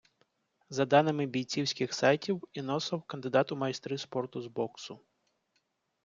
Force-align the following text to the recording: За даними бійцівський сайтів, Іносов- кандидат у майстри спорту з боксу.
За 0.69 0.85
даними 0.85 1.25
бійцівський 1.25 1.87
сайтів, 1.91 2.43
Іносов- 2.53 3.03
кандидат 3.07 3.51
у 3.51 3.55
майстри 3.55 3.97
спорту 3.97 4.41
з 4.41 4.47
боксу. 4.47 4.99